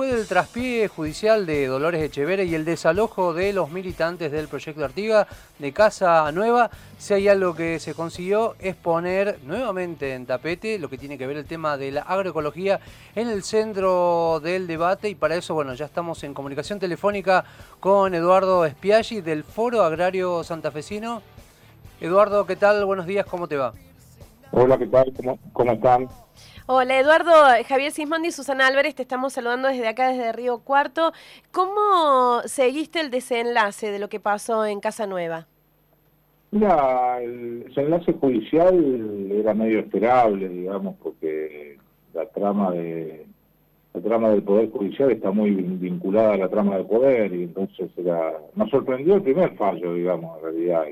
[0.00, 4.82] después del traspié judicial de Dolores Echeverre y el desalojo de los militantes del proyecto
[4.82, 5.26] Artiga
[5.58, 10.88] de Casa Nueva, si hay algo que se consiguió es poner nuevamente en tapete lo
[10.88, 12.80] que tiene que ver el tema de la agroecología
[13.14, 17.44] en el centro del debate y para eso, bueno, ya estamos en comunicación telefónica
[17.78, 21.20] con Eduardo Spiaggi del Foro Agrario Santafesino.
[22.00, 22.86] Eduardo, ¿qué tal?
[22.86, 23.74] Buenos días, ¿cómo te va?
[24.52, 25.12] Hola, ¿qué tal?
[25.52, 26.08] ¿Cómo, están?
[26.72, 27.32] Hola, Eduardo,
[27.66, 31.10] Javier Sismondi y Susana Álvarez, te estamos saludando desde acá, desde Río Cuarto.
[31.50, 35.48] ¿Cómo seguiste el desenlace de lo que pasó en Casa Nueva?
[36.52, 41.76] Mira, el desenlace judicial era medio esperable, digamos, porque
[42.14, 43.26] la trama de
[43.92, 47.90] la trama del poder judicial está muy vinculada a la trama del poder y entonces
[47.96, 50.84] era nos sorprendió el primer fallo, digamos, en realidad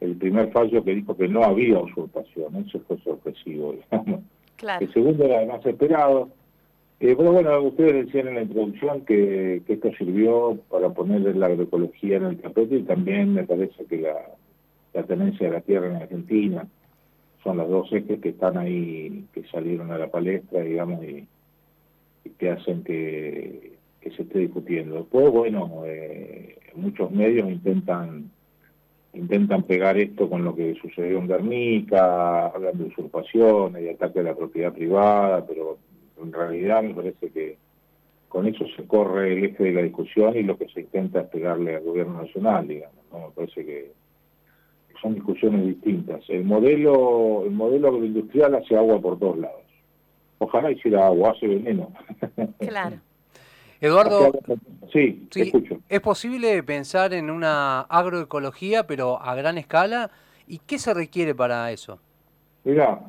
[0.00, 4.20] el primer fallo que dijo que no había usurpación, eso fue sorpresivo, digamos.
[4.80, 6.30] El segundo era el más esperado.
[6.98, 12.16] Eh, pero bueno, ustedes decían en la introducción que, esto sirvió para poner la agroecología
[12.16, 14.14] en el tapete y también me parece que la,
[14.94, 16.66] la tenencia de la tierra en Argentina
[17.44, 21.28] son los dos ejes que están ahí, que salieron a la palestra, digamos, y,
[22.38, 24.96] que hacen que, que, se esté discutiendo.
[24.96, 28.30] Después, bueno, eh, muchos medios intentan
[29.16, 34.24] intentan pegar esto con lo que sucedió en Guernica, hablan de usurpaciones y ataque a
[34.24, 35.78] la propiedad privada, pero
[36.22, 37.58] en realidad me parece que
[38.28, 41.28] con eso se corre el eje de la discusión y lo que se intenta es
[41.28, 43.92] pegarle al gobierno nacional, digamos, Me parece que
[45.00, 46.22] son discusiones distintas.
[46.28, 49.62] El modelo, el modelo agroindustrial hace agua por todos lados.
[50.38, 51.92] Ojalá hiciera agua, hace veneno.
[52.58, 52.96] Claro.
[53.80, 54.32] Eduardo,
[54.92, 55.78] sí, escucho.
[55.88, 60.10] ¿es posible pensar en una agroecología, pero a gran escala?
[60.46, 61.98] ¿Y qué se requiere para eso?
[62.64, 63.00] Mira,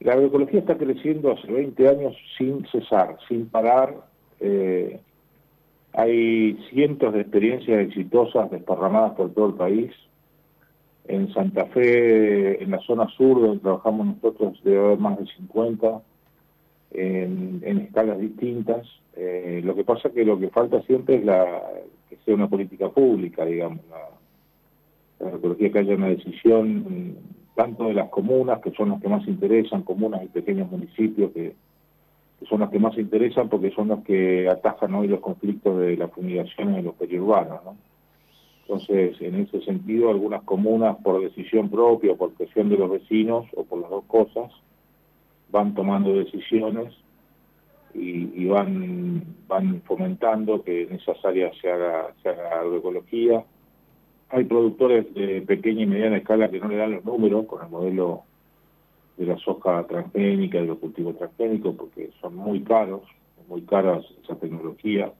[0.00, 3.94] la agroecología está creciendo hace 20 años sin cesar, sin parar.
[4.40, 5.00] Eh,
[5.92, 9.92] hay cientos de experiencias exitosas desparramadas por todo el país.
[11.06, 16.02] En Santa Fe, en la zona sur donde trabajamos nosotros, debe haber más de 50
[16.94, 18.86] en, escalas distintas.
[19.14, 21.62] Eh, lo que pasa que lo que falta siempre es la
[22.08, 27.16] que sea una política pública, digamos, la, la que haya una decisión mm,
[27.54, 31.54] tanto de las comunas, que son las que más interesan, comunas y pequeños municipios que,
[32.48, 36.08] son las que más interesan porque son los que atajan hoy los conflictos de la
[36.08, 37.76] fumigación en los periurbanos, ¿no?
[38.62, 43.64] Entonces, en ese sentido, algunas comunas, por decisión propia, por presión de los vecinos o
[43.64, 44.50] por las dos cosas,
[45.52, 46.92] van tomando decisiones
[47.94, 53.44] y, van fomentando que en esas áreas se haga, se haga agroecología.
[54.30, 57.70] Hay productores de pequeña y mediana escala que no le dan los números con el
[57.70, 58.22] modelo
[59.18, 63.02] de la soja transgénica, de los cultivos transgénicos, porque son muy caros,
[63.46, 65.12] muy caras esa tecnología.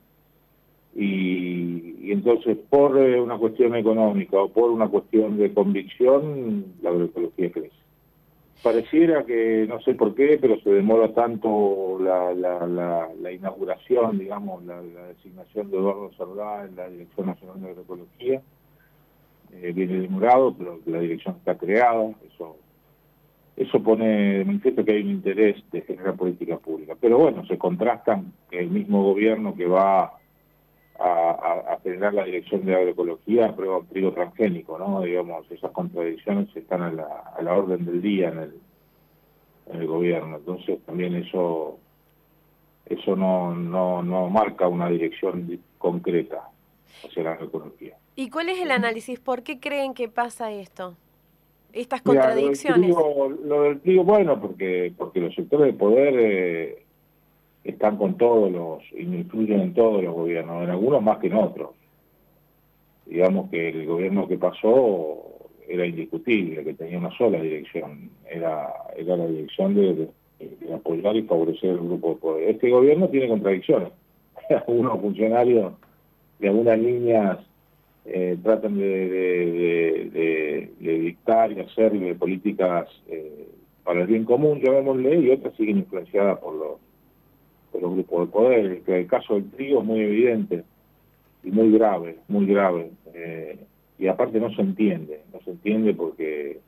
[0.94, 6.90] Y, y, entonces por eh, una cuestión económica o por una cuestión de convicción, la
[6.90, 7.81] agroecología crece
[8.62, 14.80] pareciera que, no sé por qué, pero se demora tanto la, la, inauguración, digamos, la,
[14.82, 18.42] designación de Eduardo Sardá en la Dirección Nacional de Agroecología.
[19.54, 22.56] Eh, viene demorado, pero la dirección está creada, eso
[23.56, 26.96] eso pone de manifiesto que hay un interés de generar política pública.
[26.98, 30.14] Pero bueno, se contrastan que el mismo gobierno que va
[31.04, 35.00] a, generar la dirección de agroecología aprueba un trigo transgénico, ¿no?
[35.02, 37.04] Digamos, esas contradicciones están a la,
[37.36, 38.54] a la orden del día en el,
[39.72, 40.36] en el gobierno.
[40.36, 41.78] Entonces también eso
[42.86, 46.48] eso no, no, no marca una dirección concreta
[47.04, 47.96] hacia la agroecología.
[48.16, 49.18] ¿Y cuál es el análisis?
[49.18, 50.96] ¿Por qué creen que pasa esto?
[51.72, 52.94] Estas contradicciones.
[53.44, 56.84] lo, del trigo, bueno, porque porque los sectores de poder eh,
[57.64, 61.70] están con todos los, influyen en todos los gobiernos, en algunos más que en otros.
[63.06, 65.32] Digamos que el gobierno que pasó
[65.68, 70.08] era indiscutible, que tenía una sola dirección, era, era la dirección de,
[70.74, 72.50] apoyar y favorecer el grupo de poder.
[72.50, 73.90] Este gobierno tiene contradicciones.
[74.66, 75.72] Algunos funcionarios
[76.40, 77.38] de algunas líneas
[78.04, 83.46] eh, tratan de, dictar y hacer políticas eh,
[83.84, 86.80] para el bien común, llamémosle, y otras siguen influenciadas por los
[87.82, 88.82] los grupos de poder.
[88.86, 90.64] El, caso del trigo es muy evidente
[91.42, 92.90] y muy grave, muy grave.
[93.12, 93.58] Eh,
[93.98, 96.60] y aparte no se entiende, no se entiende porque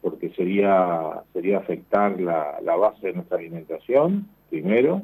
[0.00, 5.02] porque sería sería afectar la, la base de nuestra alimentación, primero,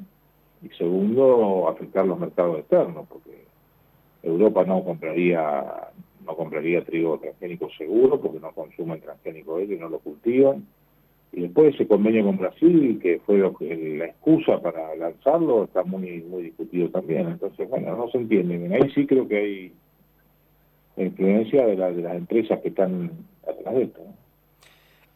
[0.61, 3.45] y segundo, afectar los mercados externos, porque
[4.25, 5.65] Europa no compraría
[6.27, 10.67] no compraría trigo transgénico seguro porque no consumen transgénico ellos y no lo cultivan
[11.33, 16.23] y después ese convenio con Brasil, que fue lo la excusa para lanzarlo, está muy
[16.23, 17.29] muy discutido también.
[17.29, 19.73] Entonces, bueno, no se entiende Ahí sí creo que hay
[20.97, 23.11] influencia de, de las empresas que están
[23.47, 24.01] atrás de esto.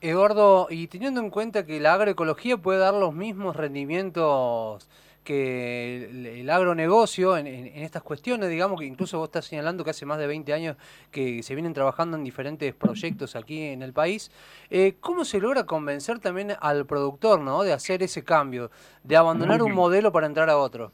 [0.00, 4.88] Eduardo, y teniendo en cuenta que la agroecología puede dar los mismos rendimientos
[5.24, 10.18] que el, agronegocio en, estas cuestiones, digamos que incluso vos estás señalando que hace más
[10.18, 10.76] de 20 años
[11.10, 14.30] que se vienen trabajando en diferentes proyectos aquí en el país,
[14.70, 17.62] eh, ¿cómo se logra convencer también al productor ¿no?
[17.62, 18.70] de hacer ese cambio,
[19.04, 20.92] de abandonar un modelo para entrar a otro?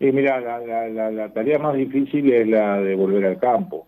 [0.00, 3.86] Y mira, la tarea más difícil es la de volver al campo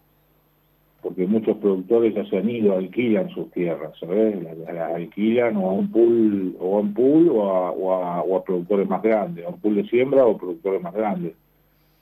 [1.07, 4.43] porque muchos productores ya se han ido, alquilan sus tierras, ¿sabes?
[4.43, 8.89] Las, alquilan o a un pool o a un pool o a, o a, productores
[8.89, 11.35] más grandes, a un pool de siembra o productores más grandes.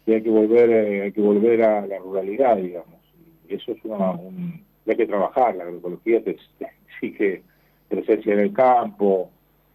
[0.07, 2.99] Y hay que volver, eh, hay que volver a la ruralidad, digamos.
[3.47, 6.39] Y eso es una, un, hay que trabajar, la agroecología te,
[6.89, 7.43] exige
[7.89, 9.29] presencia en el campo,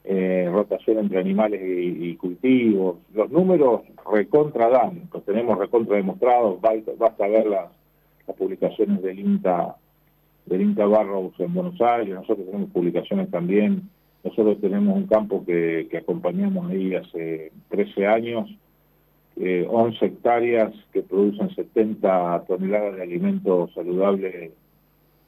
[0.05, 2.97] eh, rotación entre animales y, cultivos.
[3.13, 6.59] Los números recontra dan, los tenemos recontra demostrados,
[6.97, 7.78] basta ver las
[8.29, 9.75] las publicaciones del INTA,
[10.45, 13.89] del INTA Barrows en Buenos Aires, nosotros tenemos publicaciones también,
[14.23, 18.49] nosotros tenemos un campo que, acompañamos ahí hace 13 años,
[19.35, 24.51] 11 hectáreas que producen 70 toneladas de alimentos saludables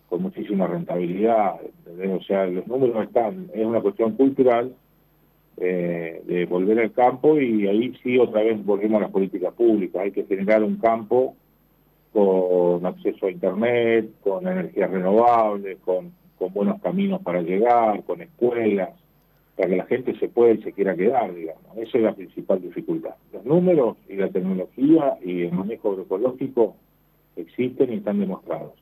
[0.10, 4.76] con muchísima rentabilidad, o sea, los números están, es una cuestión cultural
[5.58, 10.04] eh, de volver al campo y ahí sí otra vez volvemos a las políticas públicas,
[10.04, 11.36] hay que generar un campo
[12.14, 16.20] con acceso a Internet, con energías renovables, con,
[16.54, 18.90] buenos caminos para llegar, con escuelas,
[19.56, 21.78] para que la gente se pueda y se quiera quedar, digamos.
[21.78, 23.12] Esa es la principal dificultad.
[23.32, 26.76] Los números y la tecnología y el manejo agroecológico
[27.36, 28.74] existen y están demostrados.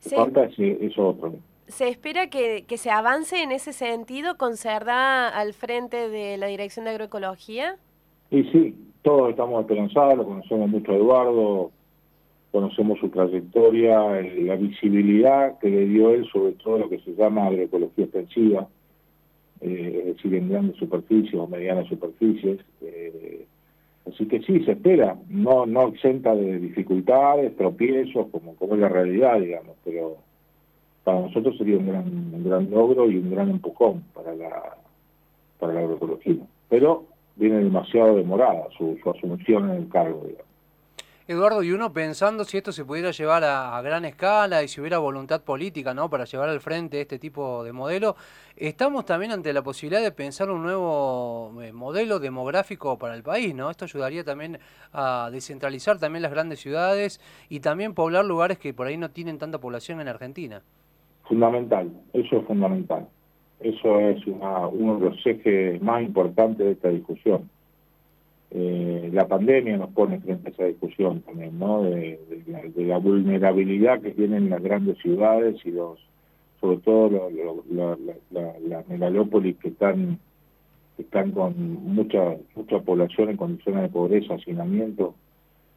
[0.00, 1.34] Falta eso otro.
[1.68, 6.46] ¿Se espera que, que, se avance en ese sentido con Cerda al frente de la
[6.46, 7.76] Dirección de Agroecología?
[8.30, 11.70] Y sí, todos estamos esperanzados, lo conocemos mucho a Eduardo,
[12.56, 17.48] conocemos su trayectoria, la visibilidad que le dio él sobre todo lo que se llama
[17.48, 18.66] agroecología extensiva,
[19.60, 22.58] eh, es decir, en grandes superficies o medianas superficies.
[22.80, 23.44] Eh,
[24.06, 28.88] así que sí, se espera, no no exenta de dificultades, tropiezos, como, como es la
[28.88, 30.16] realidad, digamos, pero
[31.04, 34.78] para nosotros sería un gran, un gran logro y un gran empujón para la,
[35.58, 36.36] para la agroecología.
[36.70, 37.04] Pero
[37.36, 40.55] viene demasiado demorada su, su asunción en el cargo, digamos.
[41.28, 44.98] Eduardo, y uno pensando si esto se pudiera llevar a, gran escala y si hubiera
[44.98, 46.08] voluntad política ¿no?
[46.08, 48.14] para llevar al frente este tipo de modelo,
[48.56, 53.56] estamos también ante la posibilidad de pensar un nuevo eh, modelo demográfico para el país,
[53.56, 53.70] ¿no?
[53.70, 54.60] Esto ayudaría también
[54.92, 59.38] a descentralizar también las grandes ciudades y también poblar lugares que por ahí no tienen
[59.38, 60.62] tanta población en Argentina.
[61.24, 63.08] Fundamental, eso es fundamental.
[63.58, 67.50] Eso es uno de los ejes más importantes de esta discusión
[68.58, 71.82] eh, la pandemia nos pone frente a esa discusión también, ¿no?
[71.82, 72.18] De,
[72.76, 75.98] la vulnerabilidad que tienen las grandes ciudades y los,
[76.58, 77.28] sobre todo
[78.30, 80.18] las megalópolis que están
[80.96, 81.54] están con
[81.84, 85.14] mucha mucha población en condiciones de pobreza, hacinamiento.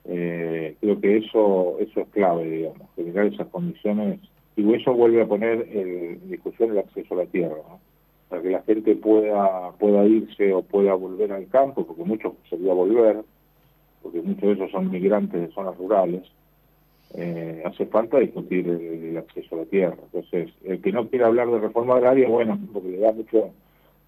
[0.06, 4.22] Eh, creo que eso eso es clave, digamos, generar esas condiciones
[4.56, 7.89] y eso vuelve a poner en discusión el acceso a la tierra, ¿no?
[8.30, 12.74] Para que la gente pueda pueda irse o pueda volver al campo, porque muchos sería
[12.74, 13.24] volver,
[14.02, 16.24] porque muchos de esos son migrantes de zonas rurales,
[17.16, 19.98] eh, hace falta discutir el, acceso a la tierra.
[20.04, 23.50] Entonces, el que no quiera hablar de reforma agraria, bueno, porque le da mucho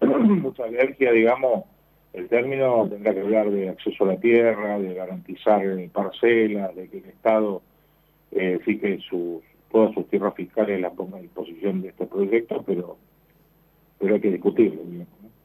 [0.00, 1.64] mucha alergia, digamos,
[2.12, 5.62] el término tendrá que hablar de acceso a la tierra, de garantizar
[5.92, 7.62] parcelas, de que el Estado
[8.30, 12.96] eh, fije sus, todas sus tierras fiscales las ponga a disposición de este proyecto, pero
[14.02, 14.82] pero hay que discutirlo.